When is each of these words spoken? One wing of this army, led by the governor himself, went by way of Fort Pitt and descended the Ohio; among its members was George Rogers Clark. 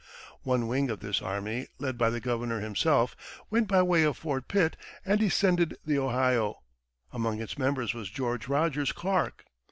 One 0.41 0.65
wing 0.67 0.89
of 0.89 1.01
this 1.01 1.21
army, 1.21 1.67
led 1.77 1.95
by 1.95 2.09
the 2.09 2.19
governor 2.19 2.59
himself, 2.59 3.15
went 3.51 3.67
by 3.67 3.83
way 3.83 4.01
of 4.01 4.17
Fort 4.17 4.47
Pitt 4.47 4.75
and 5.05 5.19
descended 5.19 5.77
the 5.85 5.99
Ohio; 5.99 6.63
among 7.13 7.39
its 7.39 7.55
members 7.55 7.93
was 7.93 8.09
George 8.09 8.47
Rogers 8.47 8.93
Clark. 8.93 9.45